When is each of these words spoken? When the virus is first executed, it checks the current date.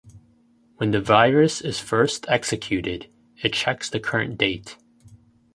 When 0.77 0.89
the 0.89 0.99
virus 0.99 1.61
is 1.61 1.79
first 1.79 2.25
executed, 2.27 3.05
it 3.43 3.53
checks 3.53 3.87
the 3.87 3.99
current 3.99 4.35
date. 4.35 4.75